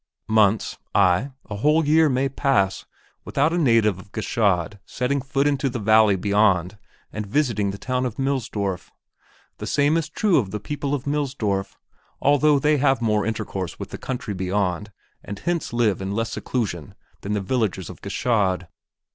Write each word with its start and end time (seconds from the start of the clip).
Months, 0.27 0.79
ay 0.95 1.29
a 1.47 1.57
whole 1.57 1.85
year 1.85 2.09
may 2.09 2.27
pass 2.27 2.87
without 3.23 3.53
a 3.53 3.57
native 3.59 3.99
of 3.99 4.11
Gschaid 4.11 4.79
setting 4.83 5.21
foot 5.21 5.45
into 5.45 5.69
the 5.69 5.77
valley 5.77 6.15
beyond 6.15 6.79
and 7.13 7.23
visiting 7.27 7.69
the 7.69 7.77
town 7.77 8.07
of 8.07 8.17
Millsdorf. 8.17 8.89
The 9.59 9.67
same 9.67 9.97
is 9.97 10.09
true 10.09 10.39
of 10.39 10.49
the 10.49 10.59
people 10.59 10.95
of 10.95 11.05
Millsdorf, 11.05 11.77
although 12.19 12.57
they 12.57 12.77
have 12.77 12.99
more 12.99 13.27
intercourse 13.27 13.77
with 13.77 13.91
the 13.91 13.99
country 13.99 14.33
beyond 14.33 14.91
and 15.23 15.37
hence 15.37 15.71
live 15.71 16.01
in 16.01 16.13
less 16.15 16.31
seclusion 16.31 16.95
than 17.21 17.33
the 17.33 17.39
villagers 17.41 17.87
of 17.87 18.01
Gschaid. 18.01 18.67